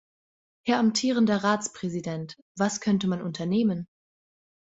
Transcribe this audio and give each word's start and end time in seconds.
Herr 0.65 0.79
amtierender 0.79 1.43
Ratspräsident, 1.43 2.35
was 2.55 2.81
könnte 2.81 3.07
man 3.07 3.21
unternehmen? 3.21 3.87